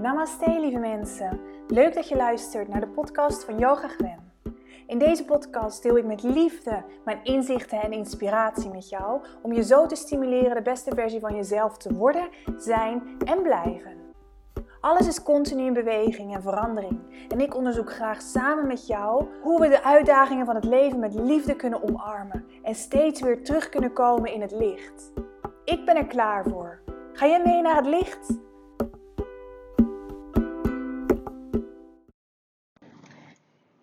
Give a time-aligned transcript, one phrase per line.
[0.00, 1.40] Namaste lieve mensen.
[1.66, 4.32] Leuk dat je luistert naar de podcast van Yoga Gwen.
[4.86, 9.62] In deze podcast deel ik met liefde mijn inzichten en inspiratie met jou om je
[9.62, 13.96] zo te stimuleren de beste versie van jezelf te worden, zijn en blijven.
[14.80, 17.26] Alles is continu in beweging en verandering.
[17.28, 21.14] En ik onderzoek graag samen met jou hoe we de uitdagingen van het leven met
[21.14, 25.12] liefde kunnen omarmen en steeds weer terug kunnen komen in het licht.
[25.64, 26.80] Ik ben er klaar voor.
[27.12, 28.48] Ga jij mee naar het licht?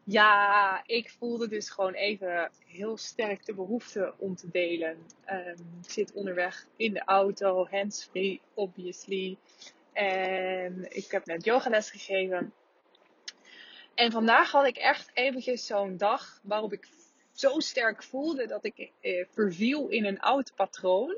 [0.10, 4.98] Ja, ik voelde dus gewoon even heel sterk de behoefte om te delen.
[5.26, 9.38] Ehm, ik zit onderweg in de auto, hands-free, obviously.
[9.94, 12.54] En ik heb net yogales gegeven.
[13.96, 16.88] En vandaag had ik echt eventjes zo'n dag waarop ik
[17.32, 21.18] zo sterk voelde dat ik eh, verviel in een oud patroon.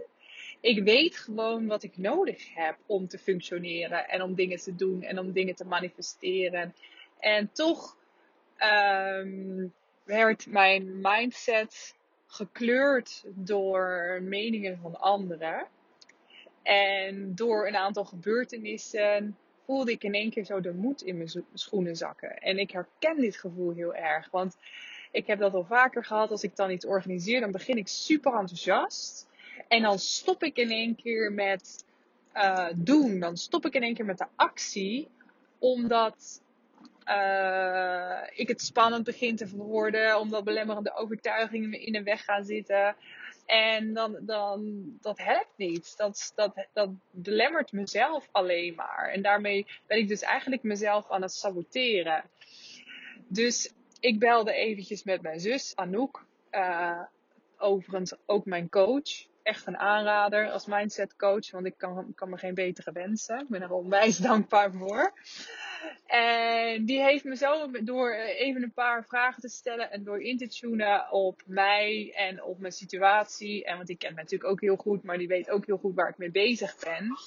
[0.60, 5.04] Ik weet gewoon wat ik nodig heb om te functioneren en om dingen te doen
[5.04, 6.76] en om dingen te manifesteren.
[7.20, 7.98] En toch
[8.64, 11.96] um, werd mijn mindset
[12.28, 15.68] gekleurd door meningen van anderen.
[16.64, 21.46] En door een aantal gebeurtenissen voelde ik in één keer zo de moed in mijn
[21.54, 22.38] schoenen zakken.
[22.38, 24.28] En ik herken dit gevoel heel erg.
[24.32, 24.58] Want
[25.12, 26.32] ik heb dat al vaker gehad.
[26.32, 29.28] Als ik dan iets organiseer, dan begin ik super enthousiast.
[29.68, 31.86] En dan stop ik in één keer met
[32.36, 33.20] uh, doen.
[33.20, 35.08] Dan stop ik in één keer met de actie.
[35.60, 36.42] Omdat
[37.10, 40.20] uh, ik het spannend begin te worden.
[40.20, 42.96] Omdat belemmerende overtuigingen me in de weg gaan zitten.
[43.46, 45.98] En dan, dan, dat helpt niet.
[45.98, 49.10] Dat, dat, dat belemmert mezelf alleen maar.
[49.14, 52.24] En daarmee ben ik dus eigenlijk mezelf aan het saboteren.
[53.28, 56.26] Dus ik belde eventjes met mijn zus Anouk.
[56.52, 57.02] Uh,
[57.58, 59.28] overigens ook mijn coach.
[59.44, 61.52] Echt een aanrader als mindset coach.
[61.52, 63.40] Want ik kan, kan me geen betere wensen.
[63.40, 65.14] Ik ben er onwijs dankbaar voor.
[66.06, 66.49] En
[66.82, 70.38] die heeft me zo door eh, even een paar vragen te stellen en door in
[70.38, 73.66] te tunen op mij en op mijn situatie.
[73.66, 75.96] En want die kent me natuurlijk ook heel goed, maar die weet ook heel goed
[75.96, 77.18] waar ik mee bezig ben.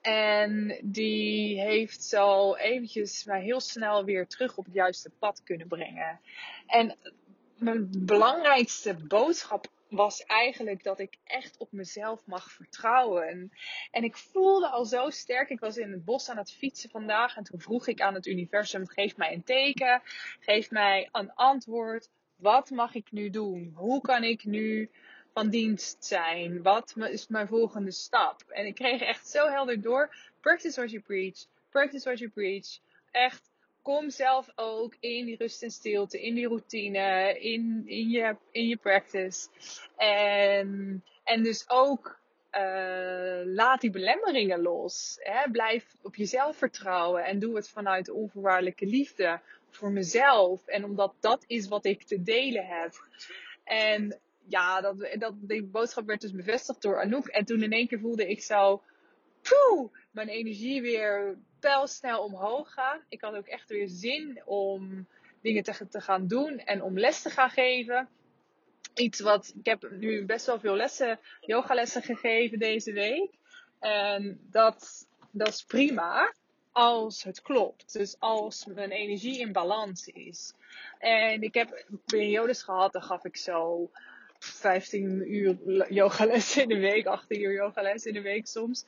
[0.00, 5.68] En die heeft zo eventjes mij heel snel weer terug op het juiste pad kunnen
[5.68, 6.20] brengen.
[6.66, 6.96] En
[7.58, 13.52] mijn belangrijkste boodschap was eigenlijk dat ik echt op mezelf mag vertrouwen.
[13.90, 15.50] En, ik voelde al zo sterk.
[15.50, 17.36] Ik was in het bos aan het fietsen vandaag.
[17.36, 20.02] En toen vroeg ik aan het universum: geef mij een teken.
[20.40, 22.10] Geef mij een antwoord.
[22.36, 23.72] Wat mag ik nu doen?
[23.74, 24.90] Hoe kan ik nu
[25.32, 26.62] van dienst zijn?
[26.62, 28.42] Wat is mijn volgende stap?
[28.48, 31.46] En ik kreeg echt zo helder door: practice what you preach.
[31.70, 32.78] Practice what you preach.
[33.10, 33.51] Echt
[33.82, 38.68] kom zelf ook in die rust en stilte, in die routine, in, in, je, in
[38.68, 39.48] je practice.
[39.96, 42.20] En, en dus ook
[42.52, 45.18] uh, laat die belemmeringen los.
[45.20, 45.50] Hè?
[45.50, 50.66] Blijf op jezelf vertrouwen en doe het vanuit onvoorwaardelijke liefde voor mezelf.
[50.66, 52.92] En omdat dat is wat ik te delen heb.
[53.64, 57.26] En ja, dat, dat, die boodschap werd dus bevestigd door Anouk.
[57.26, 58.82] En toen in één keer voelde ik zo,
[60.10, 63.00] mijn energie weer pijlsnel omhoog gaan.
[63.08, 65.06] Ik had ook echt weer zin om
[65.42, 68.08] dingen te, te gaan doen en om les te gaan geven.
[68.94, 73.30] Iets wat, ik heb nu best wel veel lessen, yogalessen gegeven deze week.
[73.80, 76.32] En dat, dat is prima
[76.72, 77.92] als het klopt.
[77.92, 80.54] Dus als mijn energie in balans is.
[80.98, 83.90] En ik heb periodes gehad, dan gaf ik zo
[84.38, 85.56] 15 uur
[85.88, 88.84] yogales in de week, 18 uur yogales in de week soms.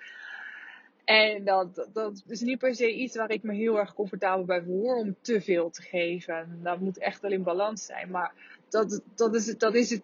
[1.05, 4.63] En dat, dat is niet per se iets waar ik me heel erg comfortabel bij
[4.63, 6.61] voel om te veel te geven.
[6.63, 8.11] Dat moet echt wel in balans zijn.
[8.11, 8.33] Maar
[8.69, 10.03] dat, dat, is, het, dat is het,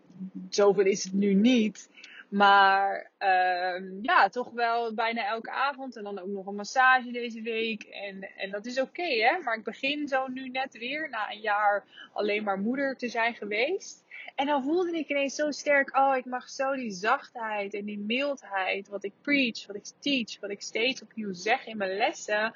[0.49, 1.89] zoveel is het nu niet.
[2.30, 5.96] Maar uh, ja, toch wel bijna elke avond.
[5.96, 7.82] En dan ook nog een massage deze week.
[7.82, 9.38] En, en dat is oké, hè.
[9.38, 13.34] Maar ik begin zo nu net weer, na een jaar alleen maar moeder te zijn
[13.34, 14.04] geweest.
[14.34, 17.98] En dan voelde ik ineens zo sterk, oh, ik mag zo die zachtheid en die
[17.98, 22.54] mildheid, wat ik preach, wat ik teach, wat ik steeds opnieuw zeg in mijn lessen,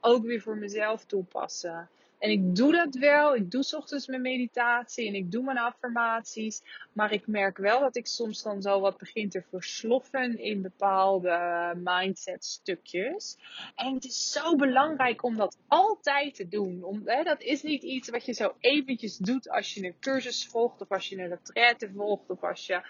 [0.00, 1.88] ook weer voor mezelf toepassen.
[2.22, 3.34] En ik doe dat wel.
[3.34, 6.62] Ik doe ochtends mijn meditatie en ik doe mijn affirmaties.
[6.92, 11.72] Maar ik merk wel dat ik soms dan zo wat begin te versloffen in bepaalde
[11.76, 13.36] mindset stukjes.
[13.74, 16.84] En het is zo belangrijk om dat altijd te doen.
[16.84, 20.46] Om, hè, dat is niet iets wat je zo eventjes doet als je een cursus
[20.46, 22.82] volgt of als je een retraite volgt of als je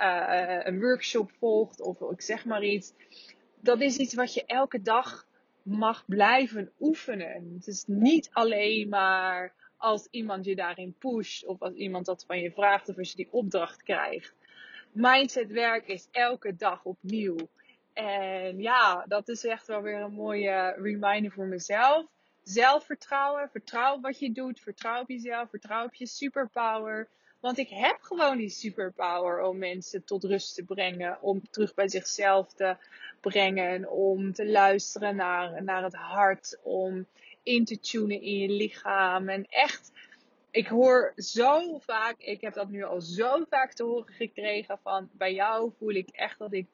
[0.00, 2.92] uh, een workshop volgt of ik zeg maar iets.
[3.60, 5.28] Dat is iets wat je elke dag
[5.62, 7.52] mag blijven oefenen.
[7.54, 12.40] Het is niet alleen maar als iemand je daarin pusht of als iemand dat van
[12.40, 14.34] je vraagt of als je die opdracht krijgt.
[14.92, 17.36] Mindsetwerk is elke dag opnieuw.
[17.92, 22.06] En ja, dat is echt wel weer een mooie reminder voor mezelf.
[22.42, 27.08] Zelfvertrouwen, vertrouw op wat je doet, vertrouw op jezelf, vertrouw op je superpower.
[27.40, 31.88] Want ik heb gewoon die superpower om mensen tot rust te brengen, om terug bij
[31.88, 32.76] zichzelf te
[33.20, 37.06] brengen, om te luisteren naar, naar het hart, om
[37.42, 39.28] in te tunen in je lichaam.
[39.28, 39.92] En echt,
[40.50, 45.08] ik hoor zo vaak, ik heb dat nu al zo vaak te horen gekregen van
[45.12, 46.66] bij jou voel ik echt dat ik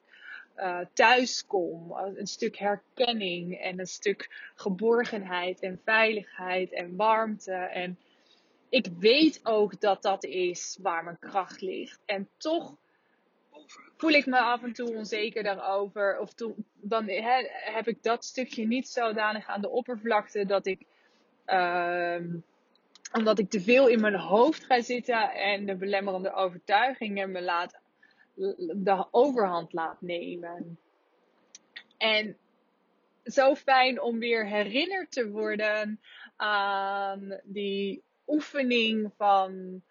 [0.57, 1.91] uh, thuis kom.
[1.91, 7.53] Een stuk herkenning en een stuk geborgenheid en veiligheid en warmte.
[7.53, 7.97] En
[8.69, 12.01] ik weet ook dat dat is waar mijn kracht ligt.
[12.05, 12.75] En toch
[13.97, 16.19] voel ik me af en toe onzeker daarover.
[16.19, 16.33] Of
[16.73, 17.05] dan
[17.49, 20.81] heb ik dat stukje niet zodanig aan de oppervlakte dat ik.
[21.45, 22.19] Uh,
[23.13, 27.79] omdat ik te veel in mijn hoofd ga zitten en de belemmerende overtuigingen me laat,
[28.75, 30.79] de overhand laat nemen.
[31.97, 32.37] En
[33.23, 35.99] zo fijn om weer herinnerd te worden
[36.35, 39.81] aan die oefening van,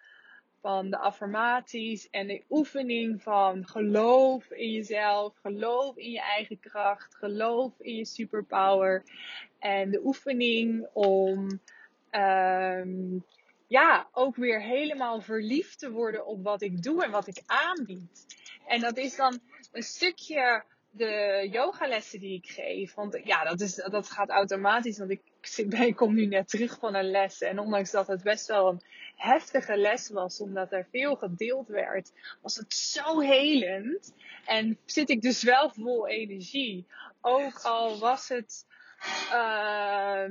[0.61, 7.15] van de affirmaties en de oefening van geloof in jezelf, geloof in je eigen kracht,
[7.15, 9.03] geloof in je superpower.
[9.59, 11.61] En de oefening om
[12.11, 13.25] um,
[13.67, 18.27] ja, ook weer helemaal verliefd te worden op wat ik doe en wat ik aanbied.
[18.67, 19.41] En dat is dan
[19.73, 22.95] een stukje de yogalessen die ik geef.
[22.95, 24.99] Want ja, dat, is, dat gaat automatisch.
[24.99, 25.21] Want ik,
[25.57, 27.41] ik kom nu net terug van een les.
[27.41, 28.83] En ondanks dat het best wel een
[29.17, 32.13] heftige les was, omdat er veel gedeeld werd,
[32.43, 34.15] was het zo helend.
[34.47, 36.87] En zit ik dus wel vol energie.
[37.21, 38.67] Ook al was het
[39.33, 40.25] uh,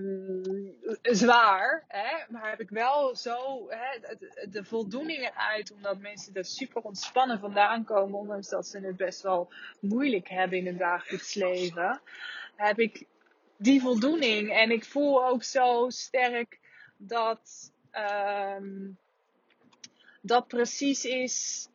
[1.01, 1.83] zwaar.
[1.87, 2.23] Hè?
[2.29, 5.71] Maar heb ik wel zo hè, de, de voldoening eruit.
[5.71, 8.19] Omdat mensen er super ontspannen vandaan komen.
[8.19, 12.01] Ondanks dat ze het best wel moeilijk hebben in het dagelijks leven.
[12.55, 13.05] Heb ik
[13.57, 14.51] die voldoening.
[14.51, 16.59] En ik voel ook zo sterk
[16.97, 18.57] dat uh,
[20.21, 21.67] dat precies is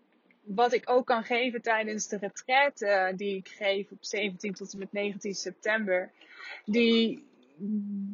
[0.43, 4.79] wat ik ook kan geven tijdens de retraite die ik geef op 17 tot en
[4.79, 6.11] met 19 september
[6.65, 7.25] die,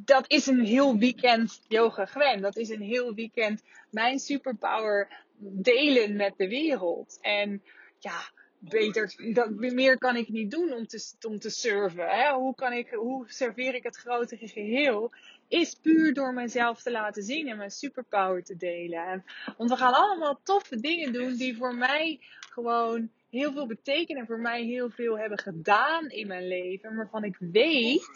[0.05, 2.41] dat is een heel weekend yoga Gwen.
[2.41, 7.19] Dat is een heel weekend mijn superpower delen met de wereld.
[7.21, 7.63] En
[7.99, 12.09] ja, beter, dat, meer kan ik niet doen om te, om te surfen.
[12.09, 12.33] Hè?
[12.33, 15.13] Hoe, kan ik, hoe serveer ik het grotere geheel?
[15.49, 19.07] Is puur door mezelf te laten zien en mijn superpower te delen.
[19.07, 19.25] En,
[19.57, 22.21] want we gaan allemaal toffe dingen doen die voor mij
[22.51, 26.97] gewoon heel veel betekenen voor mij heel veel hebben gedaan in mijn leven.
[26.97, 28.09] Waarvan ik weet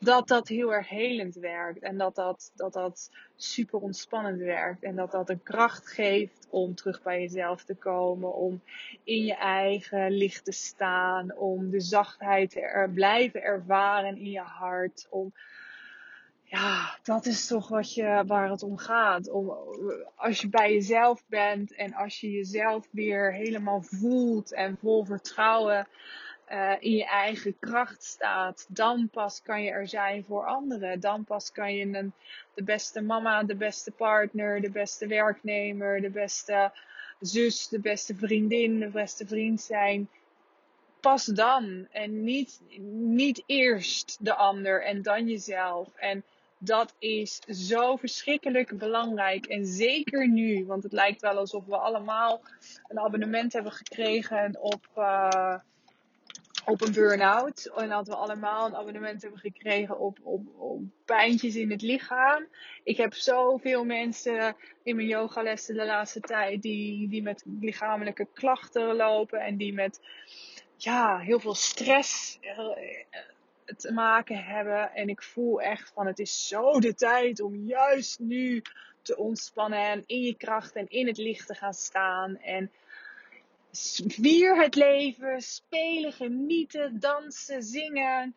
[0.00, 0.88] dat dat heel erg
[1.36, 1.82] werkt.
[1.82, 4.82] En dat dat, dat, dat super ontspannend werkt.
[4.82, 8.34] En dat dat een kracht geeft om terug bij jezelf te komen.
[8.34, 8.62] Om
[9.04, 11.36] in je eigen licht te staan.
[11.36, 15.06] Om de zachtheid te er, blijven ervaren in je hart.
[15.10, 15.32] Om
[16.50, 19.30] ja, dat is toch wat je, waar het om gaat.
[19.30, 19.52] Om,
[20.16, 25.88] als je bij jezelf bent en als je jezelf weer helemaal voelt en vol vertrouwen
[26.50, 31.00] uh, in je eigen kracht staat, dan pas kan je er zijn voor anderen.
[31.00, 32.12] Dan pas kan je een,
[32.54, 36.72] de beste mama, de beste partner, de beste werknemer, de beste
[37.20, 40.08] zus, de beste vriendin, de beste vriend zijn
[41.00, 41.86] pas dan.
[41.90, 42.60] En niet,
[42.90, 45.88] niet eerst de ander en dan jezelf.
[45.96, 46.24] En
[46.58, 49.46] dat is zo verschrikkelijk belangrijk.
[49.46, 52.42] En zeker nu, want het lijkt wel alsof we allemaal
[52.86, 55.54] een abonnement hebben gekregen op, uh,
[56.64, 57.72] op een burn-out.
[57.76, 62.46] En dat we allemaal een abonnement hebben gekregen op, op, op pijntjes in het lichaam.
[62.84, 68.96] Ik heb zoveel mensen in mijn yogalessen de laatste tijd die, die met lichamelijke klachten
[68.96, 70.00] lopen en die met
[70.76, 72.38] ja, heel veel stress
[73.76, 74.94] te maken hebben.
[74.94, 78.62] En ik voel echt van het is zo de tijd om juist nu
[79.02, 82.36] te ontspannen en in je kracht en in het licht te gaan staan.
[82.36, 82.70] En
[84.06, 88.36] vier het leven, spelen, genieten, dansen, zingen.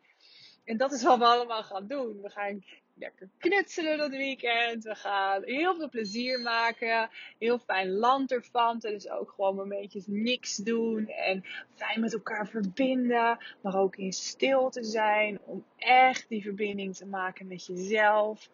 [0.64, 2.20] En dat is wat we allemaal gaan doen.
[2.20, 2.64] We gaan
[3.02, 4.84] lekker knutselen dat weekend.
[4.84, 7.10] We gaan heel veel plezier maken.
[7.38, 8.78] Heel fijn land ervan.
[8.78, 11.08] Dus ook gewoon momentjes niks doen.
[11.08, 11.44] En
[11.74, 13.38] fijn met elkaar verbinden.
[13.62, 15.40] Maar ook in stilte zijn.
[15.44, 18.50] Om echt die verbinding te maken met jezelf.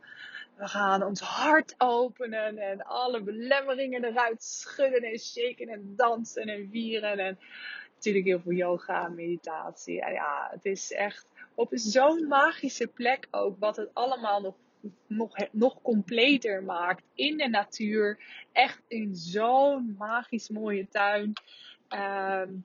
[0.57, 6.69] We gaan ons hart openen en alle belemmeringen eruit schudden en shaken en dansen en
[6.71, 7.19] vieren.
[7.19, 7.39] En
[7.95, 10.03] natuurlijk heel veel yoga meditatie.
[10.03, 11.27] En ja, het is echt
[11.59, 14.55] op zo'n magische plek ook, wat het allemaal nog,
[15.07, 17.03] nog, nog completer maakt.
[17.15, 18.19] In de natuur,
[18.53, 21.33] echt in zo'n magisch mooie tuin.
[21.89, 22.65] Um,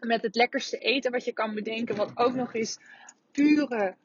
[0.00, 1.96] met het lekkerste eten wat je kan bedenken.
[1.96, 2.78] Wat ook nog eens
[3.32, 3.96] pure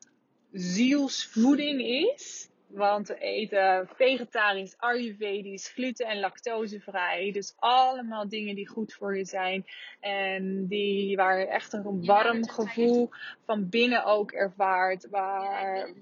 [0.52, 2.50] zielsvoeding is.
[2.74, 7.32] Want we eten vegetarisch, ayurvedisch, gluten- en lactosevrij.
[7.32, 9.66] Dus allemaal dingen die goed voor je zijn.
[10.00, 13.10] En die, waar je echt een warm gevoel
[13.46, 15.10] van binnen ook ervaart.
[15.10, 15.94] Waar,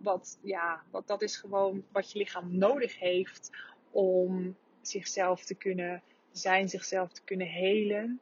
[0.00, 3.50] wat, ja, wat, dat is gewoon wat je lichaam nodig heeft
[3.90, 8.20] om zichzelf te kunnen zijn, zichzelf te kunnen helen.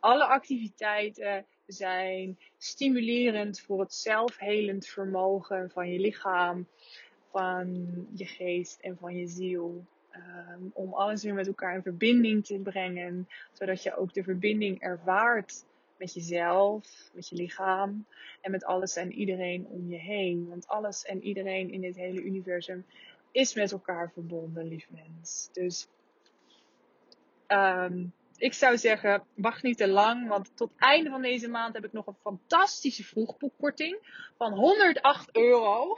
[0.00, 6.66] Alle activiteiten zijn stimulerend voor het zelfhelend vermogen van je lichaam
[7.30, 9.84] van je geest en van je ziel.
[10.10, 14.80] Ehm, om alles weer met elkaar in verbinding te brengen, zodat je ook de verbinding
[14.80, 15.64] ervaart
[15.98, 18.06] met jezelf, met je lichaam
[18.40, 20.48] en met alles en iedereen om je heen.
[20.48, 22.84] Want alles en iedereen in dit hele universum
[23.32, 25.48] is met elkaar verbonden, lief mens.
[25.52, 25.88] Dus
[27.48, 30.28] um, ik zou zeggen, wacht niet te lang.
[30.28, 33.98] Want tot einde van deze maand heb ik nog een fantastische vroegboekkorting
[34.36, 35.96] van 108 euro.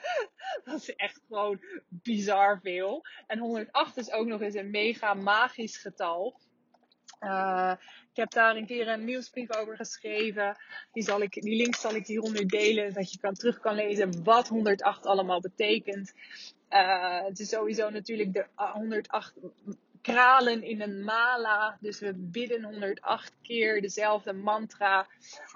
[0.64, 3.04] dat is echt gewoon bizar veel.
[3.26, 6.40] En 108 is ook nog eens een mega magisch getal.
[7.20, 7.72] Uh,
[8.10, 10.56] ik heb daar een keer een nieuwsbrief over geschreven.
[10.92, 12.92] Die, zal ik, die link zal ik hieronder delen.
[12.92, 16.12] Dat je kan, terug kan lezen wat 108 allemaal betekent.
[16.70, 19.34] Uh, het is sowieso natuurlijk de 108
[20.12, 21.76] kralen in een mala.
[21.80, 25.06] Dus we bidden 108 keer dezelfde mantra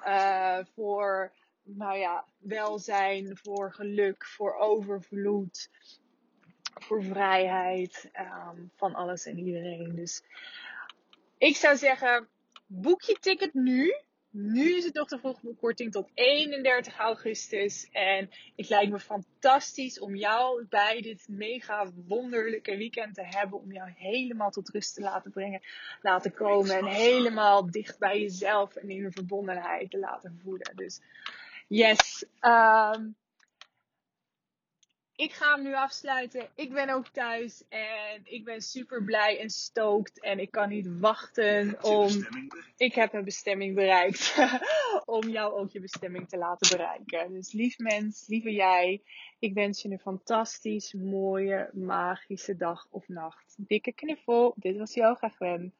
[0.06, 1.32] uh, voor
[1.62, 5.70] nou ja, welzijn, voor geluk, voor overvloed,
[6.74, 9.94] voor vrijheid um, van alles en iedereen.
[9.94, 10.22] Dus
[11.38, 12.28] ik zou zeggen,
[12.66, 13.94] boek je ticket nu.
[14.34, 17.88] Nu is het nog de vroegboekkorting tot 31 augustus.
[17.90, 23.60] En het lijkt me fantastisch om jou bij dit mega wonderlijke weekend te hebben.
[23.60, 25.60] Om jou helemaal tot rust te laten brengen,
[26.02, 26.76] laten komen.
[26.76, 30.72] En helemaal dicht bij jezelf en in een verbondenheid te laten voelen.
[30.76, 31.00] Dus
[31.68, 32.24] yes.
[32.40, 33.16] Um,
[35.22, 36.48] ik ga hem nu afsluiten.
[36.54, 40.20] Ik ben ook thuis en ik ben super blij en stoked.
[40.20, 42.10] En ik kan niet wachten om.
[42.76, 44.34] Ik heb mijn bestemming bereikt.
[45.04, 47.32] om jou ook je bestemming te laten bereiken.
[47.32, 49.02] Dus lief mens, lieve jij.
[49.38, 53.54] Ik wens je een fantastisch mooie, magische dag of nacht.
[53.56, 54.54] Dikke knuffel.
[54.56, 55.74] Dit was Yoga Gwen.